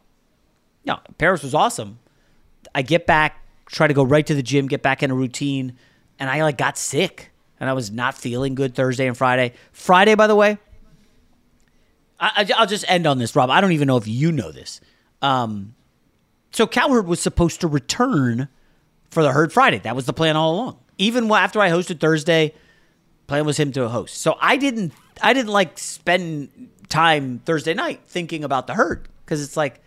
[0.85, 1.99] no, Paris was awesome.
[2.75, 5.77] I get back, try to go right to the gym, get back in a routine,
[6.19, 9.55] and I like got sick, and I was not feeling good Thursday and Friday.
[9.73, 10.59] Friday, by the way,
[12.21, 13.51] I, will just end on this, Rob.
[13.51, 14.81] I don't even know if you know this.
[15.21, 15.75] Um,
[16.53, 18.49] so Cowherd was supposed to return
[19.15, 19.79] for the Herd Friday.
[19.79, 20.79] That was the plan all along.
[20.99, 22.55] Even after I hosted Thursday,
[23.27, 24.19] plan was him to host.
[24.19, 29.43] So I didn't, I didn't like spend time Thursday night thinking about the Herd because
[29.43, 29.81] it's like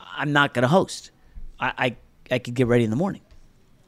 [0.00, 1.10] I'm not to host.
[1.60, 1.96] I, I
[2.30, 3.22] I could get ready in the morning.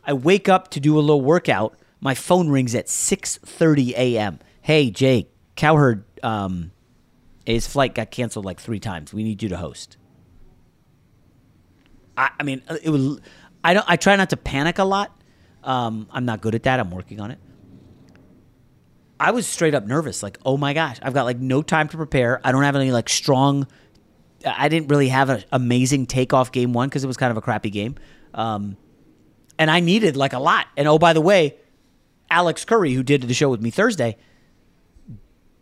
[0.05, 1.79] I wake up to do a little workout.
[2.01, 4.39] My phone rings at 6:30 a.m.
[4.63, 6.73] Hey Jake, Cowherd um,
[7.45, 9.13] his flight got canceled like three times.
[9.13, 9.97] We need you to host.
[12.17, 13.21] I, I mean, it was.
[13.63, 13.85] I don't.
[13.89, 15.15] I try not to panic a lot.
[15.63, 16.81] Um, I'm not good at that.
[16.81, 17.39] I'm working on it.
[19.19, 20.23] I was straight up nervous.
[20.23, 22.41] Like, oh my gosh, I've got like no time to prepare.
[22.43, 23.67] I don't have any like strong.
[24.47, 27.43] I didn't really have an amazing takeoff game one because it was kind of a
[27.43, 27.97] crappy game,
[28.33, 28.79] um,
[29.59, 30.69] and I needed like a lot.
[30.79, 31.57] And oh by the way,
[32.31, 34.17] Alex Curry, who did the show with me Thursday,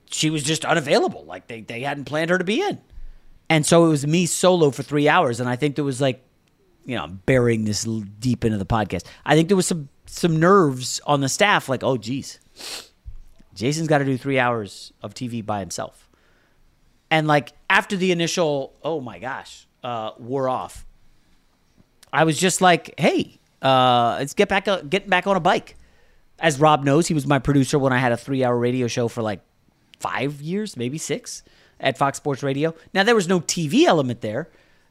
[0.06, 1.24] she was just unavailable.
[1.24, 2.80] Like they they hadn't planned her to be in,
[3.50, 5.40] and so it was me solo for three hours.
[5.40, 6.24] And I think there was like,
[6.84, 9.04] you know, I'm burying this deep into the podcast.
[9.24, 11.68] I think there was some some nerves on the staff.
[11.68, 12.38] Like, oh geez
[13.58, 16.08] Jason's got to do three hours of TV by himself.
[17.10, 20.86] And like after the initial, oh my gosh, uh, wore off,
[22.12, 25.74] I was just like, hey, uh, let's get back, uh, get back on a bike.
[26.38, 29.08] As Rob knows, he was my producer when I had a three hour radio show
[29.08, 29.40] for like
[29.98, 31.42] five years, maybe six
[31.80, 32.76] at Fox Sports Radio.
[32.94, 34.48] Now, there was no TV element there.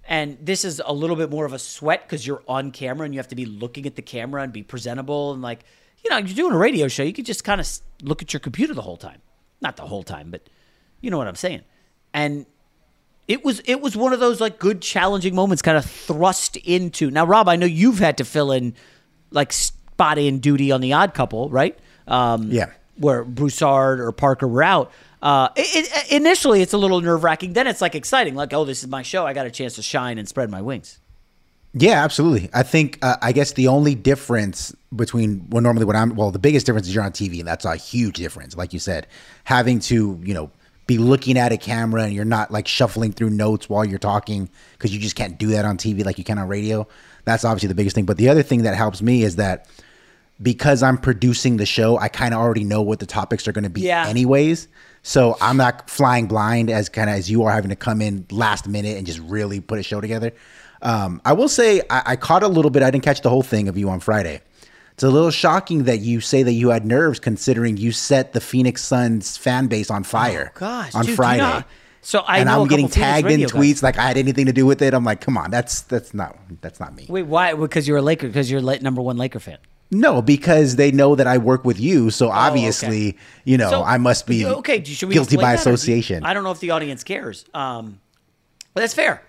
[0.07, 3.13] And this is a little bit more of a sweat because you're on camera and
[3.13, 5.65] you have to be looking at the camera and be presentable and like
[6.03, 7.67] you know, you're doing a radio show, you could just kind of
[8.01, 9.21] look at your computer the whole time.
[9.61, 10.47] Not the whole time, but
[11.01, 11.61] you know what I'm saying.
[12.13, 12.45] And
[13.27, 17.09] it was it was one of those like good challenging moments kind of thrust into.
[17.11, 18.75] Now, Rob, I know you've had to fill in
[19.31, 21.77] like spot in duty on the odd couple, right?
[22.07, 22.71] Um, yeah.
[22.97, 24.91] Where Broussard or Parker were out.
[25.21, 27.53] Uh, it, it, initially, it's a little nerve wracking.
[27.53, 29.25] Then it's like exciting, like, oh, this is my show.
[29.25, 30.99] I got a chance to shine and spread my wings.
[31.73, 32.49] Yeah, absolutely.
[32.53, 36.39] I think uh, I guess the only difference between well, normally what I'm well, the
[36.39, 38.55] biggest difference is you're on TV, and that's a huge difference.
[38.55, 39.07] Like you said,
[39.43, 40.49] having to you know
[40.87, 44.49] be looking at a camera and you're not like shuffling through notes while you're talking
[44.71, 46.87] because you just can't do that on TV like you can on radio.
[47.25, 48.05] That's obviously the biggest thing.
[48.05, 49.67] But the other thing that helps me is that
[50.41, 53.65] because I'm producing the show, I kind of already know what the topics are going
[53.65, 54.07] to be yeah.
[54.07, 54.69] anyways.
[55.07, 58.25] So I'm not flying blind as kind of as you are having to come in
[58.29, 60.33] last minute and just really put a show together.
[60.81, 62.83] Um, I will say I, I caught a little bit.
[62.83, 64.41] I didn't catch the whole thing of you on Friday.
[64.91, 68.41] It's a little shocking that you say that you had nerves, considering you set the
[68.41, 70.51] Phoenix Suns fan base on fire.
[70.57, 71.41] Oh, gosh, on dude, Friday.
[71.41, 71.63] You know,
[72.01, 73.83] so I and I'm getting tagged in tweets guys.
[73.83, 74.93] like I had anything to do with it.
[74.93, 77.05] I'm like, come on, that's that's not that's not me.
[77.07, 77.53] Wait, why?
[77.53, 78.27] Because you're a Laker.
[78.27, 79.59] Because you're a number one Laker fan.
[79.89, 83.17] No, because they know that I work with you, so obviously, oh, okay.
[83.45, 84.79] you know, so, I must be okay.
[84.79, 86.25] guilty by association.
[86.25, 88.01] I don't know if the audience cares, um,
[88.73, 89.23] but that's fair.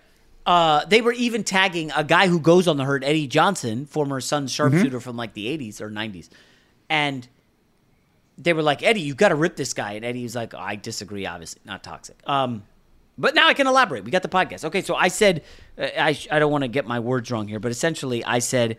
[0.48, 4.20] Uh, they were even tagging a guy who goes on the herd, Eddie Johnson, former
[4.20, 4.98] Suns sharpshooter mm-hmm.
[4.98, 6.30] from like the 80s or 90s.
[6.88, 7.28] And
[8.38, 9.92] they were like, Eddie, you got to rip this guy.
[9.92, 12.16] And Eddie was like, oh, I disagree, obviously, not toxic.
[12.26, 12.62] Um,
[13.18, 14.04] but now I can elaborate.
[14.04, 14.64] We got the podcast.
[14.64, 15.44] Okay, so I said,
[15.76, 18.78] uh, I, I don't want to get my words wrong here, but essentially I said,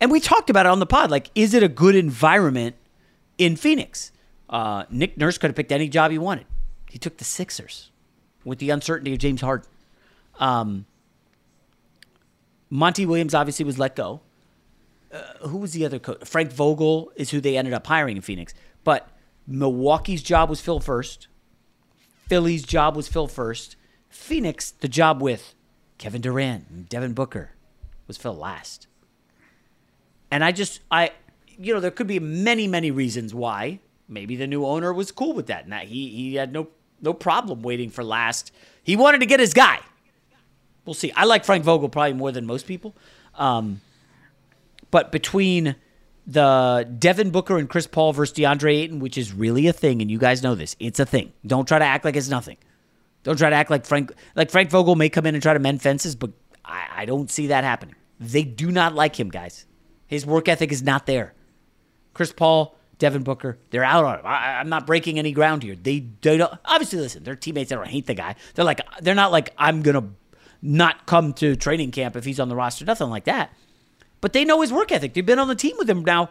[0.00, 2.76] and we talked about it on the pod, like, is it a good environment
[3.36, 4.12] in Phoenix?
[4.48, 6.46] Uh, Nick Nurse could have picked any job he wanted.
[6.90, 7.90] He took the Sixers
[8.44, 9.68] with the uncertainty of James Harden.
[10.38, 10.86] Um,
[12.70, 14.20] Monty Williams obviously was let go.
[15.12, 16.26] Uh, who was the other coach?
[16.26, 18.54] Frank Vogel is who they ended up hiring in Phoenix.
[18.84, 19.08] But
[19.46, 21.28] Milwaukee's job was filled first.
[22.28, 23.76] Philly's job was filled first.
[24.10, 25.54] Phoenix, the job with
[25.96, 27.52] Kevin Durant and Devin Booker
[28.06, 28.86] was filled last.
[30.30, 31.12] And I just, I,
[31.58, 33.80] you know, there could be many, many reasons why.
[34.08, 36.68] Maybe the new owner was cool with that, and that he he had no
[37.02, 38.52] no problem waiting for last.
[38.82, 39.80] He wanted to get his guy.
[40.86, 41.12] We'll see.
[41.12, 42.96] I like Frank Vogel probably more than most people.
[43.34, 43.82] Um,
[44.90, 45.76] but between
[46.26, 50.10] the Devin Booker and Chris Paul versus DeAndre Ayton, which is really a thing, and
[50.10, 51.34] you guys know this, it's a thing.
[51.46, 52.56] Don't try to act like it's nothing.
[53.24, 55.58] Don't try to act like Frank like Frank Vogel may come in and try to
[55.58, 56.30] mend fences, but
[56.64, 57.94] I, I don't see that happening.
[58.18, 59.66] They do not like him, guys.
[60.08, 61.34] His work ethic is not there.
[62.14, 64.26] Chris Paul, Devin Booker, they're out on him.
[64.26, 65.76] I, am not breaking any ground here.
[65.76, 67.22] They, they don't, obviously listen.
[67.22, 67.70] They're teammates.
[67.70, 68.34] They don't hate the guy.
[68.54, 70.08] They're like they're not like I'm gonna
[70.60, 73.52] not come to training camp if he's on the roster, nothing like that.
[74.20, 75.14] But they know his work ethic.
[75.14, 76.30] They've been on the team with him now,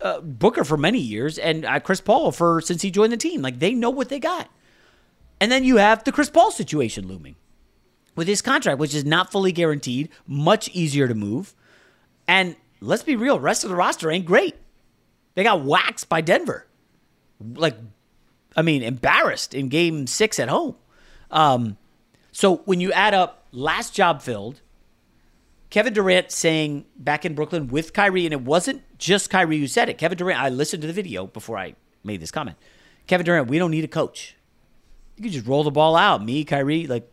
[0.00, 3.42] uh, Booker for many years, and uh, Chris Paul for since he joined the team.
[3.42, 4.48] Like they know what they got.
[5.40, 7.36] And then you have the Chris Paul situation looming
[8.16, 11.54] with his contract, which is not fully guaranteed, much easier to move.
[12.26, 14.56] And let's be real, rest of the roster ain't great.
[15.34, 16.66] They got waxed by Denver.
[17.40, 17.76] Like,
[18.56, 20.76] I mean, embarrassed in game six at home.
[21.30, 21.76] Um,
[22.32, 24.60] so when you add up last job filled.
[25.70, 29.88] Kevin Durant saying back in Brooklyn with Kyrie, and it wasn't just Kyrie who said
[29.88, 29.98] it.
[29.98, 32.56] Kevin Durant, I listened to the video before I made this comment.
[33.06, 34.36] Kevin Durant, we don't need a coach.
[35.16, 36.24] You can just roll the ball out.
[36.24, 37.10] Me, Kyrie, like,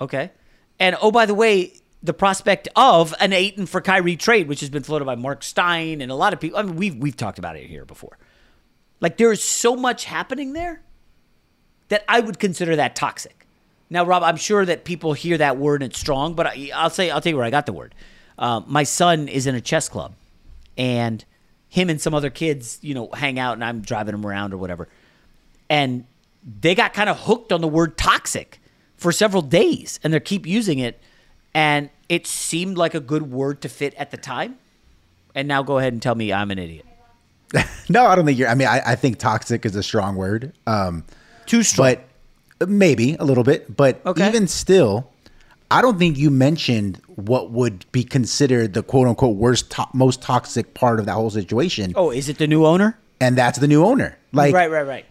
[0.00, 0.30] okay.
[0.78, 1.74] And oh, by the way,
[2.06, 6.00] the prospect of an Ayton for Kyrie trade, which has been floated by Mark Stein
[6.00, 6.58] and a lot of people.
[6.58, 8.16] I mean, we've we've talked about it here before.
[9.00, 10.80] Like there is so much happening there
[11.88, 13.46] that I would consider that toxic.
[13.90, 16.90] Now, Rob, I'm sure that people hear that word and it's strong, but I, I'll
[16.90, 17.94] say I'll tell you where I got the word.
[18.38, 20.14] Uh, my son is in a chess club,
[20.76, 21.24] and
[21.68, 24.58] him and some other kids, you know, hang out, and I'm driving them around or
[24.58, 24.88] whatever,
[25.68, 26.04] and
[26.60, 28.60] they got kind of hooked on the word toxic
[28.96, 31.00] for several days, and they keep using it,
[31.54, 34.58] and it seemed like a good word to fit at the time.
[35.34, 36.86] And now, go ahead and tell me I'm an idiot.
[37.88, 38.48] no, I don't think you're.
[38.48, 40.52] I mean, I, I think toxic is a strong word.
[40.66, 41.04] Um,
[41.44, 41.96] Too strong.
[42.58, 43.76] But maybe a little bit.
[43.76, 44.26] But Okay.
[44.28, 45.10] even still,
[45.70, 50.22] I don't think you mentioned what would be considered the quote unquote worst, to- most
[50.22, 51.92] toxic part of that whole situation.
[51.96, 52.98] Oh, is it the new owner?
[53.20, 54.16] And that's the new owner.
[54.32, 55.06] Like right, right, right.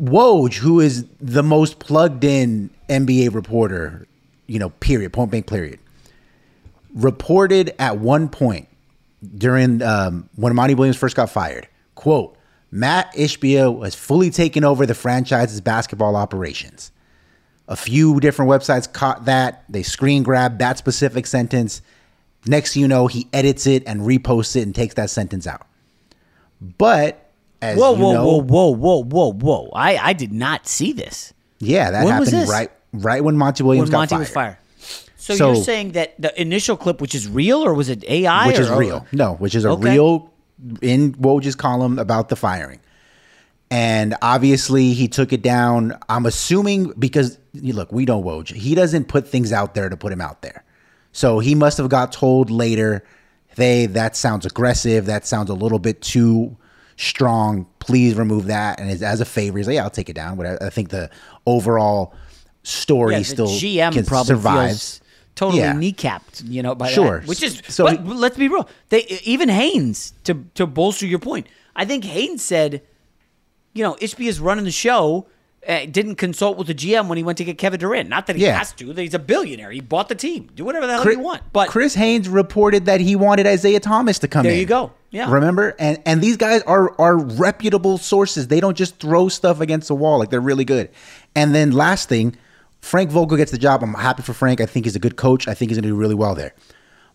[0.00, 4.06] Woj, who is the most plugged in NBA reporter,
[4.46, 5.78] you know, period, point blank, period,
[6.94, 8.68] reported at one point
[9.36, 12.36] during um, when Monty Williams first got fired, quote,
[12.70, 16.90] Matt Ishbia has fully taken over the franchise's basketball operations.
[17.68, 19.64] A few different websites caught that.
[19.68, 21.82] They screen grabbed that specific sentence.
[22.46, 25.66] Next thing you know, he edits it and reposts it and takes that sentence out.
[26.60, 27.30] But
[27.62, 29.70] as Whoa, you whoa, know, whoa, whoa, whoa, whoa, whoa!
[29.74, 31.32] I I did not see this.
[31.58, 34.20] Yeah, that When happened right right when Monty Williams when got Monty fired.
[34.20, 34.56] was fired.
[35.24, 38.46] So, So- you're saying that the initial clip, which is real, or was it AI?
[38.46, 39.06] which or- is real.
[39.10, 39.92] No, which is a Okay.
[39.94, 40.30] real
[40.82, 42.78] in Woj's column about the firing.
[43.70, 45.96] And obviously he took it down.
[46.10, 48.52] I'm assuming because you look, we know Woj.
[48.52, 50.62] He doesn't put things out there to put him out there.
[51.12, 53.02] So he must have got told later,
[53.56, 55.06] "Hey, that sounds aggressive.
[55.06, 56.54] That sounds a little bit too
[56.98, 57.64] strong.
[57.78, 60.36] Please remove that." And as, as a favor, he's like, "Yeah, I'll take it down."
[60.36, 61.08] But I, think the
[61.46, 62.12] overall
[62.62, 65.00] story Yeah, the still GM can- probably survives.
[65.34, 65.72] Totally Yeah.
[65.74, 67.20] kneecapped, you know, by Sure.
[67.20, 67.28] that.
[67.28, 68.68] Which is, So but he- let's be real.
[68.90, 71.46] They even Haynes to to bolster your point.
[71.76, 72.82] I think Haynes said,
[73.72, 75.26] you know, Ishbia is running the show.
[75.66, 78.06] Uh, didn't consult with the GM when he went to get Kevin Durant.
[78.06, 78.58] Not that he Yeah.
[78.58, 78.92] has to.
[78.92, 79.70] that He's a billionaire.
[79.70, 80.50] He bought the team.
[80.54, 81.40] Do whatever the hell Chris, you want.
[81.54, 84.58] But Chris Haynes reported that he wanted Isaiah Thomas to come There in.
[84.58, 84.90] you go.
[85.10, 85.30] Yeah.
[85.32, 85.74] Remember?
[85.78, 88.48] And and these guys are are reputable sources.
[88.48, 90.18] They don't just throw stuff against the wall.
[90.18, 90.90] Like they're really good.
[91.34, 92.36] And then last thing,
[92.84, 93.82] Frank Vogel gets the job.
[93.82, 94.60] I'm happy for Frank.
[94.60, 95.48] I think he's a good coach.
[95.48, 96.54] I think he's going to do really well there.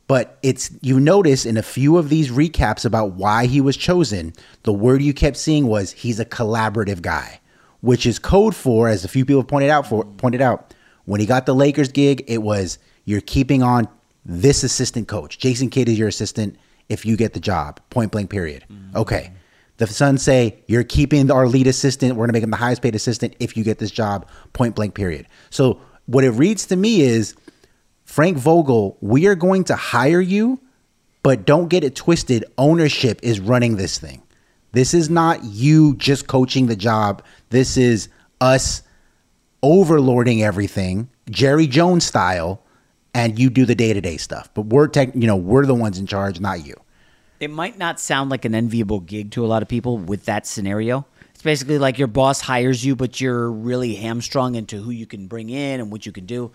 [0.07, 4.33] But it's you notice in a few of these recaps about why he was chosen,
[4.63, 7.39] the word you kept seeing was he's a collaborative guy,
[7.81, 10.73] which is code for, as a few people pointed out for pointed out,
[11.05, 13.87] when he got the Lakers gig, it was you're keeping on
[14.25, 15.37] this assistant coach.
[15.37, 16.57] Jason Kidd is your assistant
[16.89, 17.79] if you get the job.
[17.91, 18.65] Point blank period.
[18.71, 18.97] Mm-hmm.
[18.97, 19.31] Okay.
[19.79, 22.15] The Suns say you're keeping our lead assistant.
[22.15, 24.27] We're gonna make him the highest paid assistant if you get this job.
[24.53, 25.25] Point blank period.
[25.49, 27.35] So what it reads to me is
[28.03, 30.59] Frank Vogel, we are going to hire you,
[31.21, 32.43] but don't get it twisted.
[32.57, 34.23] Ownership is running this thing.
[34.71, 37.23] This is not you just coaching the job.
[37.49, 38.09] This is
[38.41, 38.83] us
[39.63, 42.63] overlording everything, Jerry Jones style,
[43.13, 44.49] and you do the day to day stuff.
[44.53, 46.75] But we're tech, you know, we're the ones in charge, not you.
[47.39, 50.45] It might not sound like an enviable gig to a lot of people with that
[50.45, 51.05] scenario.
[51.33, 55.27] It's basically like your boss hires you, but you're really hamstrung into who you can
[55.27, 56.51] bring in and what you can do.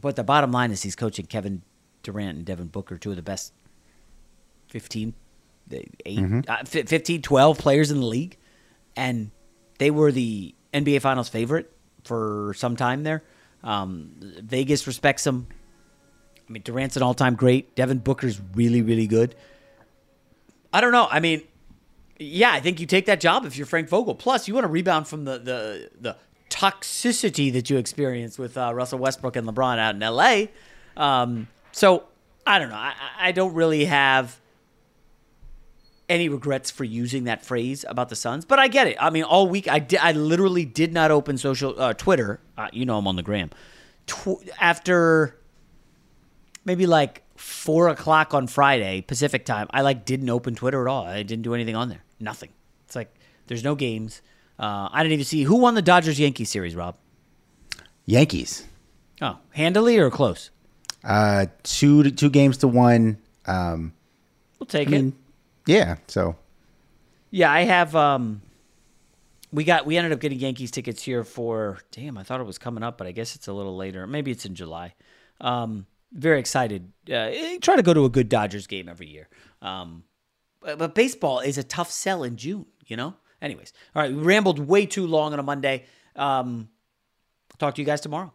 [0.00, 1.62] But the bottom line is he's coaching Kevin
[2.02, 3.52] Durant and Devin Booker, two of the best
[4.68, 5.14] 15,
[5.72, 6.48] eight, Mhm.
[6.48, 8.36] uh, 15, 12 players in the league.
[8.96, 9.30] And
[9.78, 11.70] they were the NBA Finals favorite
[12.04, 13.22] for some time there.
[13.62, 14.10] Um,
[14.42, 15.46] Vegas respects them.
[16.50, 17.76] I mean, Durant's an all-time great.
[17.76, 19.36] Devin Booker's really, really good.
[20.72, 21.06] I don't know.
[21.08, 21.42] I mean,
[22.18, 24.16] yeah, I think you take that job if you're Frank Vogel.
[24.16, 26.16] Plus, you want to rebound from the the the
[26.50, 30.50] toxicity that you experienced with uh, Russell Westbrook and LeBron out in L.A.
[30.96, 32.04] Um, so
[32.44, 32.76] I don't know.
[32.76, 34.40] I, I I don't really have
[36.08, 38.96] any regrets for using that phrase about the Suns, but I get it.
[39.00, 40.00] I mean, all week I did.
[40.00, 42.40] I literally did not open social uh, Twitter.
[42.58, 43.50] Uh, you know, I'm on the gram.
[44.06, 45.39] Tw- after
[46.70, 51.04] maybe like four o'clock on Friday Pacific time, I like didn't open Twitter at all.
[51.04, 52.04] I didn't do anything on there.
[52.20, 52.50] Nothing.
[52.86, 53.12] It's like
[53.48, 54.22] there's no games.
[54.56, 56.76] Uh, I didn't even see who won the Dodgers Yankees series.
[56.76, 56.94] Rob.
[58.06, 58.64] Yankees.
[59.20, 60.50] Oh, handily or close?
[61.02, 63.18] Uh, two to, two games to one.
[63.46, 63.92] Um,
[64.58, 64.94] We'll take I it.
[64.94, 65.16] mean,
[65.66, 65.96] yeah.
[66.06, 66.36] So
[67.30, 67.96] Yeah, I have.
[67.96, 68.42] Um,
[69.52, 69.86] we got.
[69.86, 71.78] We ended up getting Yankees tickets here for.
[71.90, 74.06] Damn, I thought it was coming up, but I guess it's a little later.
[74.06, 74.94] Maybe it's in July.
[75.40, 76.92] Um, very excited.
[77.08, 79.28] Uh, eh, try to go to a good Dodgers game every year.
[79.62, 80.04] Um,
[80.60, 82.66] but, but baseball is a tough sell in June.
[82.86, 83.14] You know.
[83.40, 84.12] Anyways, all right.
[84.12, 85.86] We rambled way too long on a Monday.
[86.16, 86.68] Um,
[87.58, 88.34] talk to you guys tomorrow.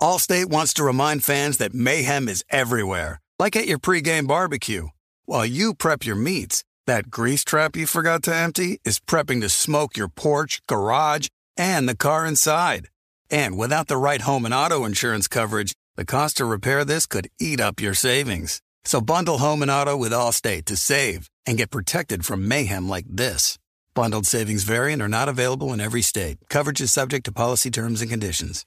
[0.00, 4.88] Allstate wants to remind fans that mayhem is everywhere, like at your pregame barbecue.
[5.24, 9.48] While you prep your meats, That grease trap you forgot to empty is prepping to
[9.48, 12.88] smoke your porch, garage, and the car inside.
[13.30, 17.28] And without the right home and auto insurance coverage, the cost to repair this could
[17.40, 18.60] eat up your savings.
[18.84, 23.06] So bundle home and auto with Allstate to save and get protected from mayhem like
[23.08, 23.58] this.
[23.94, 26.38] Bundled savings variant are not available in every state.
[26.50, 28.66] Coverage is subject to policy terms and conditions.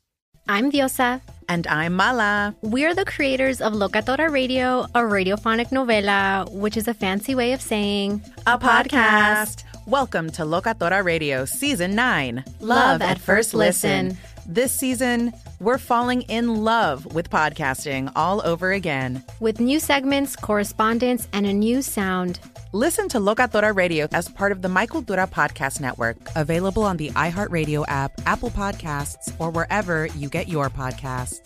[0.49, 1.21] I'm Diosa.
[1.49, 2.55] And I'm Mala.
[2.61, 7.61] We're the creators of Locatora Radio, a radiophonic novela, which is a fancy way of
[7.61, 9.63] saying a podcast.
[9.85, 14.17] Welcome to Locatora Radio Season 9 Love at First Listen.
[14.49, 19.21] This season, we're falling in love with podcasting all over again.
[19.41, 22.39] With new segments, correspondence, and a new sound.
[22.71, 27.09] Listen to Locatora Radio as part of the My Cultura Podcast Network, available on the
[27.09, 31.41] iHeartRadio app, Apple Podcasts, or wherever you get your podcasts.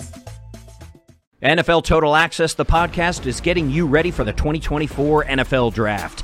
[1.42, 6.24] NFL Total Access, the podcast, is getting you ready for the 2024 NFL Draft.